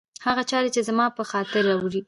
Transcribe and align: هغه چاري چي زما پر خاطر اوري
هغه 0.25 0.43
چاري 0.49 0.69
چي 0.75 0.81
زما 0.89 1.05
پر 1.15 1.25
خاطر 1.31 1.63
اوري 1.75 1.99